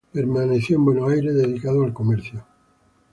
[0.11, 2.43] Permaneció en Buenos Aires, dedicado al comercio.